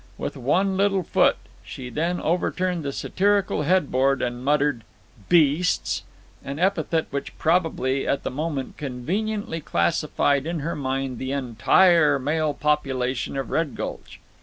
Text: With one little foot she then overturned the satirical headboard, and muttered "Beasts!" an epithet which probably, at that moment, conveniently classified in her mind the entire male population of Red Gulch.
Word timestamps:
With 0.17 0.35
one 0.35 0.77
little 0.77 1.03
foot 1.03 1.35
she 1.63 1.91
then 1.91 2.19
overturned 2.19 2.81
the 2.83 2.91
satirical 2.91 3.61
headboard, 3.61 4.19
and 4.23 4.43
muttered 4.43 4.83
"Beasts!" 5.29 6.01
an 6.43 6.57
epithet 6.57 7.05
which 7.11 7.37
probably, 7.37 8.07
at 8.07 8.23
that 8.23 8.29
moment, 8.31 8.77
conveniently 8.77 9.61
classified 9.61 10.47
in 10.47 10.61
her 10.61 10.75
mind 10.75 11.19
the 11.19 11.31
entire 11.33 12.17
male 12.17 12.55
population 12.55 13.37
of 13.37 13.51
Red 13.51 13.75
Gulch. 13.75 14.19